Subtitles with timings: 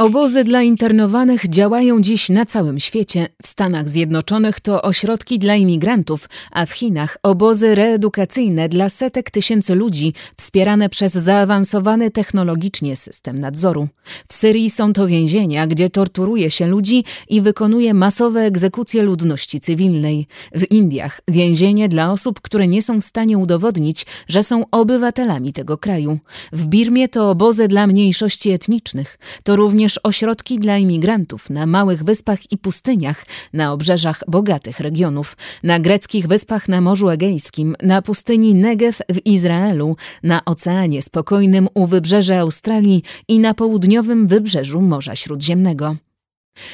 [0.00, 3.26] Obozy dla internowanych działają dziś na całym świecie.
[3.42, 9.74] W Stanach Zjednoczonych to ośrodki dla imigrantów, a w Chinach obozy reedukacyjne dla setek tysięcy
[9.74, 13.88] ludzi, wspierane przez zaawansowany technologicznie system nadzoru.
[14.28, 20.26] W Syrii są to więzienia, gdzie torturuje się ludzi i wykonuje masowe egzekucje ludności cywilnej.
[20.54, 25.78] W Indiach więzienie dla osób, które nie są w stanie udowodnić, że są obywatelami tego
[25.78, 26.18] kraju.
[26.52, 29.18] W Birmie to obozy dla mniejszości etnicznych.
[29.44, 35.36] To również również ośrodki dla imigrantów na małych wyspach i pustyniach, na obrzeżach bogatych regionów,
[35.62, 41.86] na greckich wyspach na Morzu Egejskim, na pustyni Negev w Izraelu, na Oceanie Spokojnym u
[41.86, 45.96] wybrzeża Australii i na południowym wybrzeżu Morza Śródziemnego.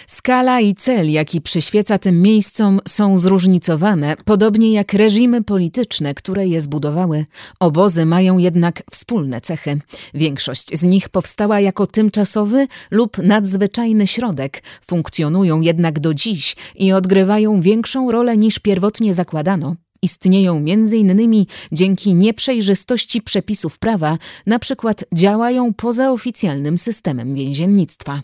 [0.06, 6.62] Skala i cel, jaki przyświeca tym miejscom, są zróżnicowane, podobnie jak reżimy polityczne, które je
[6.62, 7.26] zbudowały.
[7.60, 9.80] Obozy mają jednak wspólne cechy.
[10.14, 17.60] Większość z nich powstała jako tymczasowy lub nadzwyczajny środek, funkcjonują jednak do dziś i odgrywają
[17.60, 19.76] większą rolę niż pierwotnie zakładano.
[20.02, 21.46] Istnieją m.in.
[21.72, 28.22] dzięki nieprzejrzystości przepisów prawa, na przykład działają poza oficjalnym systemem więziennictwa.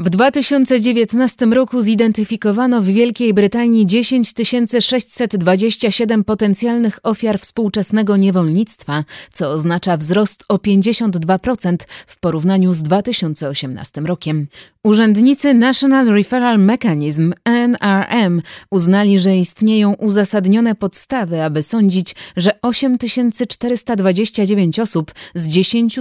[0.00, 4.32] W 2019 roku zidentyfikowano w Wielkiej Brytanii 10
[4.80, 14.46] 627 potencjalnych ofiar współczesnego niewolnictwa, co oznacza wzrost o 52% w porównaniu z 2018 rokiem.
[14.84, 25.12] Urzędnicy National Referral Mechanism NRM uznali, że istnieją uzasadnione podstawy, aby sądzić, że 8429 osób
[25.34, 25.98] z 10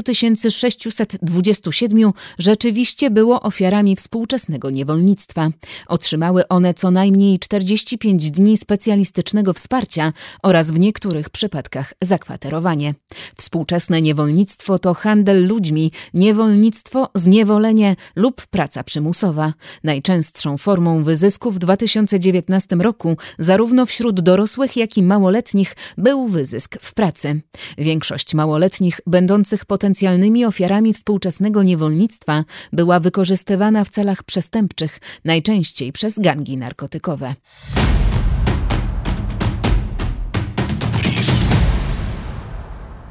[0.49, 5.49] 627 rzeczywiście było ofiarami współczesnego niewolnictwa.
[5.87, 10.13] Otrzymały one co najmniej 45 dni specjalistycznego wsparcia
[10.43, 12.93] oraz w niektórych przypadkach zakwaterowanie.
[13.37, 19.53] Współczesne niewolnictwo to handel ludźmi, niewolnictwo, zniewolenie lub praca przymusowa.
[19.83, 26.93] Najczęstszą formą wyzysku w 2019 roku, zarówno wśród dorosłych, jak i małoletnich, był wyzysk w
[26.93, 27.41] pracy.
[27.77, 36.57] Większość małoletnich, będących potencjalnymi ofiarami współczesnego niewolnictwa, była wykorzystywana w celach przestępczych, najczęściej przez gangi
[36.57, 37.35] narkotykowe.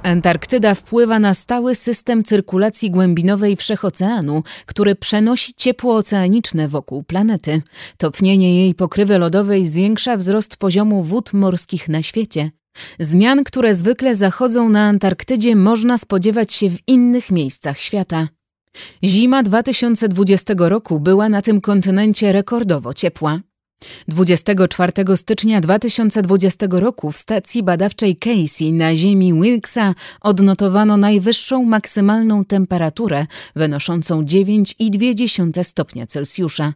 [0.03, 7.63] Antarktyda wpływa na stały system cyrkulacji głębinowej wszechoceanu, który przenosi ciepło oceaniczne wokół planety.
[7.97, 12.51] Topnienie jej pokrywy lodowej zwiększa wzrost poziomu wód morskich na świecie.
[13.01, 18.29] Zmian, które zwykle zachodzą na Antarktydzie, można spodziewać się w innych miejscach świata.
[19.05, 23.41] Zima 2020 roku była na tym kontynencie rekordowo ciepła.
[24.09, 33.27] 24 stycznia 2020 roku w stacji badawczej Casey na ziemi Wilkesa odnotowano najwyższą maksymalną temperaturę
[33.57, 36.75] wynoszącą 9,2 stopnia Celsjusza.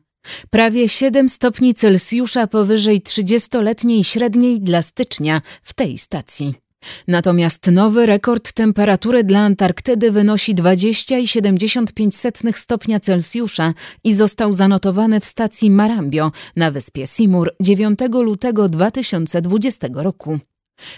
[0.51, 6.55] Prawie 7 stopni Celsjusza powyżej 30-letniej średniej dla stycznia w tej stacji.
[7.09, 15.71] Natomiast nowy rekord temperatury dla Antarktydy wynosi 20,75 stopnia Celsjusza i został zanotowany w stacji
[15.71, 20.39] Marambio na wyspie Simur 9 lutego 2020 roku.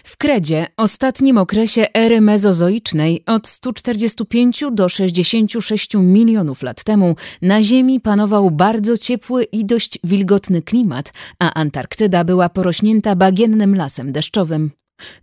[0.05, 8.01] W Kredzie, ostatnim okresie ery mezozoicznej, od 145 do 66 milionów lat temu, na Ziemi
[8.01, 14.71] panował bardzo ciepły i dość wilgotny klimat, a Antarktyda była porośnięta bagiennym lasem deszczowym.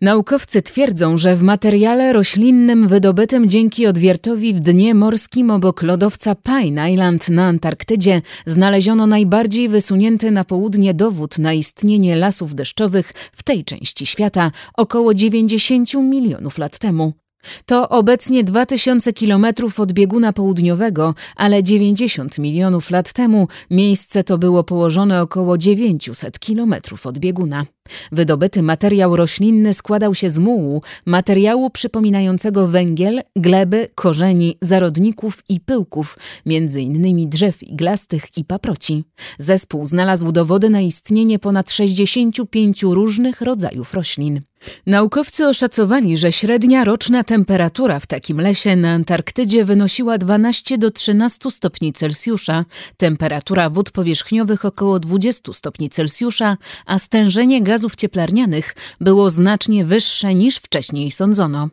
[0.02, 6.92] Naukowcy twierdzą, że w materiale roślinnym wydobytym dzięki odwiertowi w dnie morskim obok lodowca Pine
[6.92, 13.66] Island na Antarktydzie znaleziono najbardziej wysunięty na południe dowód na istnienie lasów deszczowych w tej
[13.66, 17.21] części świata około 90 milionów lat temu.
[17.66, 24.64] To obecnie 2000 kilometrów od bieguna południowego, ale 90 milionów lat temu miejsce to było
[24.64, 27.66] położone około 900 kilometrów od bieguna.
[28.12, 36.18] Wydobyty materiał roślinny składał się z mułu, materiału przypominającego węgiel, gleby, korzeni, zarodników i pyłków,
[36.46, 39.04] między innymi drzew iglastych i paproci.
[39.40, 44.42] Zespół znalazł dowody na istnienie ponad 65 różnych rodzajów roślin.
[44.88, 51.52] Naukowcy oszacowali, że średnia roczna temperatura w takim lesie na Antarktydzie wynosiła 12 do 13
[51.52, 52.66] stopni Celsjusza,
[52.98, 60.58] temperatura wód powierzchniowych około 20 stopni Celsjusza, a stężenie gazów cieplarnianych było znacznie wyższe niż
[60.58, 61.70] wcześniej sądzono.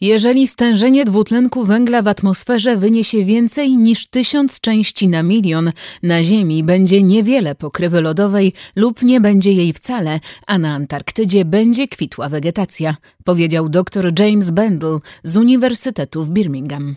[0.00, 5.72] Jeżeli stężenie dwutlenku węgla w atmosferze wyniesie więcej niż tysiąc części na milion,
[6.02, 11.88] na Ziemi będzie niewiele pokrywy lodowej lub nie będzie jej wcale, a na Antarktydzie będzie
[11.88, 16.96] kwitła wegetacja, powiedział dr James Bendel z Uniwersytetu w Birmingham.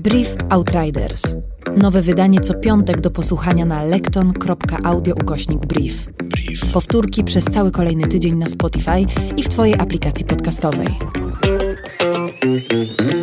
[0.00, 1.36] Brief Outriders.
[1.76, 6.06] Nowe wydanie co piątek do posłuchania na lekton.audio ukośnik brief.
[6.24, 6.72] brief.
[6.72, 9.04] Powtórki przez cały kolejny tydzień na Spotify
[9.36, 10.88] i w Twojej aplikacji podcastowej.
[12.42, 13.21] Mm-hmm.